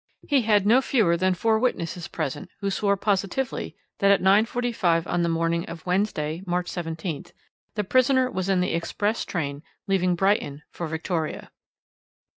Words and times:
He 0.27 0.41
had 0.41 0.65
no 0.65 0.81
fewer 0.81 1.15
than 1.15 1.35
four 1.35 1.59
witnesses 1.59 2.07
present 2.07 2.49
who 2.59 2.71
swore 2.71 2.97
positively 2.97 3.75
that 3.99 4.09
at 4.09 4.19
9.45 4.19 5.05
a.m. 5.05 5.11
on 5.13 5.21
the 5.21 5.29
morning 5.29 5.63
of 5.67 5.85
Wednesday, 5.85 6.41
March 6.47 6.65
17th, 6.71 7.33
the 7.75 7.83
prisoner 7.83 8.31
was 8.31 8.49
in 8.49 8.61
the 8.61 8.73
express 8.73 9.23
train 9.23 9.61
leaving 9.85 10.15
Brighton 10.15 10.63
for 10.71 10.87
Victoria. 10.87 11.51